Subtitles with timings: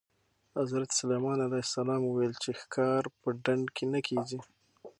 [0.59, 4.39] حضرت سلیمان علیه السلام وویل چې ښکار په ډنډ کې نه کېږي.